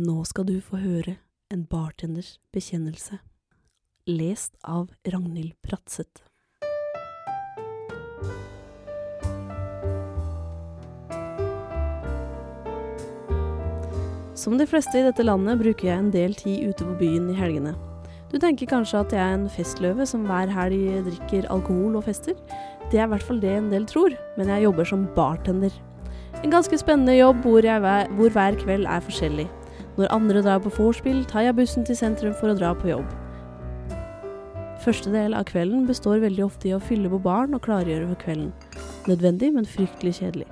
[0.00, 1.18] Nå skal du få høre
[1.52, 3.18] en bartenders bekjennelse.
[4.08, 6.22] Lest av Ragnhild Pratseth.
[14.32, 17.36] Som de fleste i dette landet bruker jeg en del tid ute på byen i
[17.36, 17.74] helgene.
[18.32, 22.40] Du tenker kanskje at jeg er en festløve som hver helg drikker alkohol og fester.
[22.88, 25.76] Det er i hvert fall det en del tror, men jeg jobber som bartender.
[26.40, 29.50] En ganske spennende jobb hvor, jeg, hvor hver kveld er forskjellig.
[29.98, 33.10] Når andre drar på vorspiel, tar jeg bussen til sentrum for å dra på jobb.
[34.80, 38.22] Første del av kvelden består veldig ofte i å fylle på baren og klargjøre for
[38.22, 38.52] kvelden.
[39.10, 40.46] Nødvendig, men fryktelig kjedelig.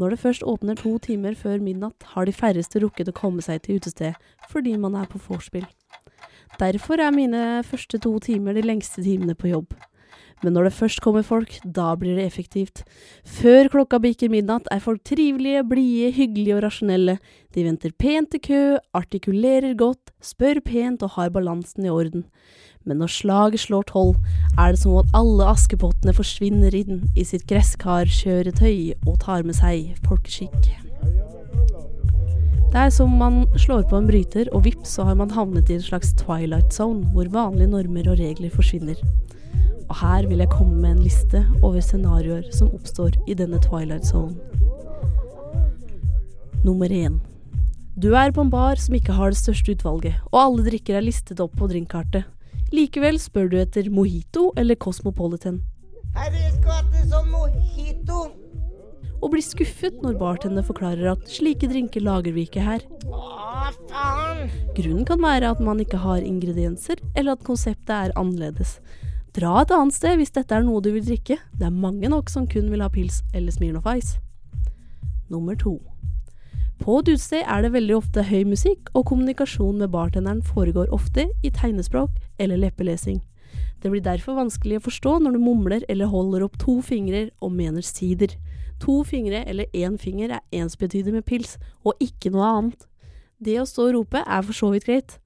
[0.00, 3.62] Når det først åpner to timer før midnatt, har de færreste rukket å komme seg
[3.62, 4.18] til utested
[4.50, 5.68] fordi man er på vorspiel.
[6.58, 9.76] Derfor er mine første to timer de lengste timene på jobb.
[10.42, 12.82] Men når det først kommer folk, da blir det effektivt.
[13.22, 17.16] Før klokka bikker midnatt er folk trivelige, blide, hyggelige og rasjonelle.
[17.54, 18.62] De venter pent i kø,
[18.98, 22.26] artikulerer godt, spør pent og har balansen i orden.
[22.82, 24.16] Men når slaget slår tolv,
[24.58, 29.94] er det som at alle askepottene forsvinner inn i sitt gresskarkjøretøy og tar med seg
[30.08, 30.72] folkeskikk.
[32.72, 35.76] Det er som man slår på en bryter, og vips så har man havnet i
[35.76, 38.96] en slags twilight zone, hvor vanlige normer og regler forsvinner.
[39.92, 44.06] Og her vil jeg komme med en liste over scenarioer som oppstår i denne twilight
[44.08, 44.38] zone.
[46.64, 47.18] Nummer én.
[48.00, 51.04] Du er på en bar som ikke har det største utvalget, og alle drikker er
[51.04, 52.24] listet opp på drinkkartet.
[52.72, 55.60] Likevel spør du etter mojito eller Cosmopolitan.
[56.16, 58.24] Herre, jeg mojito.
[59.20, 62.88] Og blir skuffet når bartender forklarer at slike drinker lager vi ikke her.
[63.92, 64.48] Faen!
[64.72, 68.78] Grunnen kan være at man ikke har ingredienser, eller at konseptet er annerledes.
[69.32, 71.38] Dra et annet sted hvis dette er noe du vil drikke.
[71.56, 74.18] Det er mange nok som kun vil ha pils eller Smirnoff Ice.
[75.32, 75.78] Nummer to.
[76.82, 81.28] På et utested er det veldig ofte høy musikk, og kommunikasjon med bartenderen foregår ofte
[81.46, 82.10] i tegnespråk
[82.42, 83.22] eller leppelesing.
[83.80, 87.54] Det blir derfor vanskelig å forstå når du mumler eller holder opp to fingre og
[87.56, 88.36] mener sider.
[88.84, 92.88] To fingre eller én finger er ensbetydende med pils, og ikke noe annet.
[93.40, 95.16] Det å stå og rope er for så vidt greit,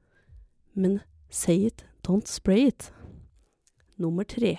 [0.77, 2.93] men say it, don't spray it.
[3.97, 4.59] Nummer tre.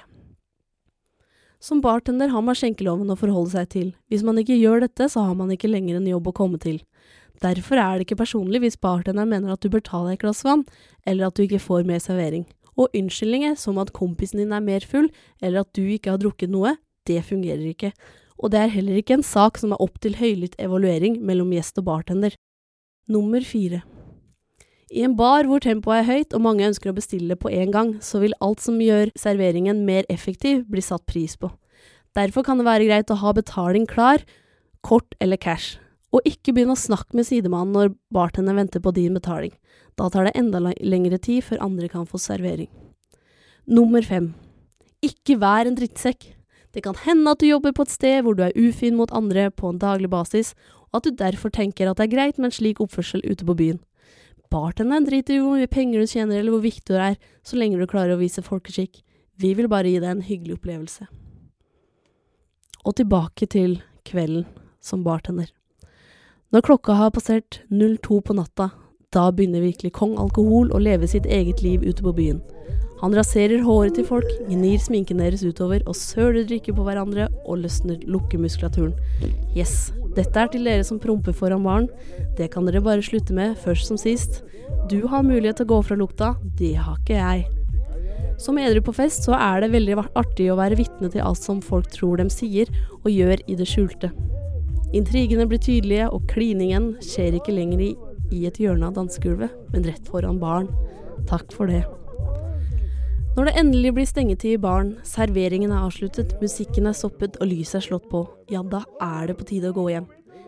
[1.59, 3.87] Som bartender har man skjenkeloven å forholde seg til.
[4.09, 6.79] Hvis man ikke gjør dette, så har man ikke lenger en jobb å komme til.
[7.41, 10.43] Derfor er det ikke personlig hvis bartenderen mener at du bør ta deg et glass
[10.45, 10.65] vann,
[11.05, 12.47] eller at du ikke får mer servering.
[12.77, 15.09] Og unnskyldninger som at kompisen din er mer full,
[15.41, 16.75] eller at du ikke har drukket noe,
[17.09, 17.93] det fungerer ikke.
[18.37, 21.81] Og det er heller ikke en sak som er opp til høylytt evaluering mellom gjest
[21.81, 22.37] og bartender.
[23.09, 23.81] Nummer fire.
[24.87, 27.89] I en bar hvor tempoet er høyt og mange ønsker å bestille på en gang,
[27.99, 31.49] så vil alt som gjør serveringen mer effektiv, bli satt pris på.
[32.15, 34.23] Derfor kan det være greit å ha betaling klar,
[34.81, 35.75] kort eller cash,
[36.15, 39.51] og ikke begynne å snakke med sidemannen når bartenderen venter på din betaling.
[39.99, 42.69] Da tar det enda lengre tid før andre kan få servering.
[43.67, 44.31] Nummer fem.
[45.03, 46.31] Ikke vær en drittsekk.
[46.71, 49.49] Det kan hende at du jobber på et sted hvor du er ufin mot andre
[49.51, 50.53] på en daglig basis,
[50.93, 53.57] og at du derfor tenker at det er greit med en slik oppførsel ute på
[53.57, 53.81] byen.
[54.51, 57.79] Bartenderen driter i hvor mye penger du tjener eller hvor viktig du er, så lenge
[57.79, 59.01] du klarer å vise folkeskikk.
[59.37, 61.07] Vi vil bare gi deg en hyggelig opplevelse.
[62.87, 64.47] Og tilbake til kvelden
[64.79, 65.51] som bartender.
[66.55, 68.69] Når klokka har passert 02 på natta,
[69.11, 72.39] da begynner virkelig kong alkohol å leve sitt eget liv ute på byen.
[73.01, 77.61] Han raserer håret til folk, gnir sminken deres utover og søler drikke på hverandre og
[77.61, 78.95] løsner lukkemuskulaturen.
[79.53, 81.87] Yes, dette er til dere som promper foran barn.
[82.37, 84.41] Det kan dere bare slutte med, først som sist.
[84.89, 87.45] Du har mulighet til å gå fra lukta, det har ikke jeg.
[88.41, 91.61] Som edru på fest så er det veldig artig å være vitne til alt som
[91.61, 92.69] folk tror dem sier
[93.03, 94.11] og gjør i det skjulte.
[94.95, 97.91] Intrigene blir tydelige, og kliningen skjer ikke lenger i,
[98.31, 100.69] i et hjørne av dansegulvet, men rett foran baren.
[101.27, 101.83] Takk for det.
[103.37, 107.75] Når det endelig blir stengetid i baren, serveringen er avsluttet, musikken er stoppet og lyset
[107.77, 110.07] er slått på, ja, da er det på tide å gå hjem.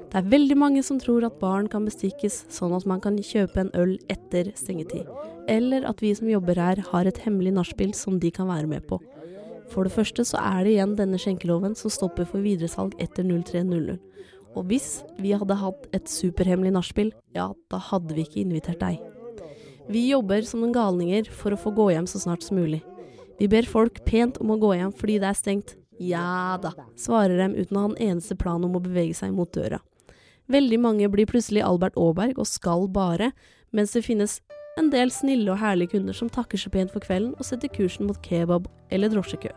[0.10, 3.62] Det er veldig mange som tror at baren kan bestikkes sånn at man kan kjøpe
[3.62, 5.06] en øl etter stengetid,
[5.46, 8.90] eller at vi som jobber her har et hemmelig nachspiel som de kan være med
[8.90, 8.98] på.
[9.70, 14.00] For det første så er det igjen denne skjenkeloven som stopper for videresalg etter 03.00.
[14.58, 18.98] Og hvis vi hadde hatt et superhemmelig nachspiel, ja, da hadde vi ikke invitert deg.
[19.90, 22.84] Vi jobber som noen galninger for å få gå hjem så snart som mulig.
[23.40, 25.74] Vi ber folk pent om å gå hjem fordi det er stengt.
[25.98, 29.50] Ja da, svarer dem uten å ha en eneste plan om å bevege seg mot
[29.50, 29.82] døra.
[30.46, 33.32] Veldig mange blir plutselig Albert Aaberg og skal bare,
[33.74, 34.38] mens det finnes
[34.78, 38.06] en del snille og herlige kunder som takker så pent for kvelden og setter kursen
[38.06, 39.50] mot kebab eller drosjekø.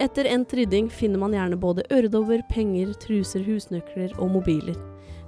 [0.00, 4.80] Etter endt rydding finner man gjerne både øredobber, penger, truser, husnøkler og mobiler.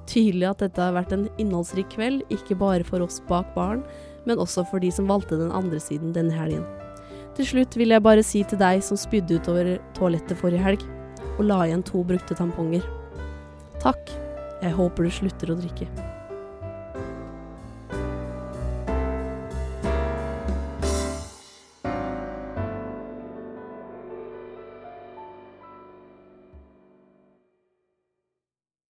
[0.08, 3.82] Tydelig at dette har vært en innholdsrik kveld, ikke bare for oss bak baren,
[4.24, 6.64] men også for de som valgte den andre siden denne helgen.
[7.36, 10.86] Til slutt vil jeg bare si til deg som spydde utover toalettet forrige helg,
[11.36, 12.82] og la igjen to brukte tamponger.
[13.84, 14.16] Takk.
[14.58, 15.86] Jeg håper du slutter å drikke.